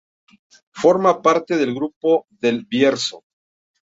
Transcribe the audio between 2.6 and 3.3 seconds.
Bierzo.